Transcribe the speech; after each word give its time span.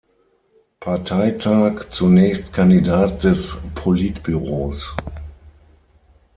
Parteitag 0.79 1.91
zunächst 1.91 2.53
Kandidat 2.53 3.23
des 3.23 3.55
Politbüros. 3.75 4.95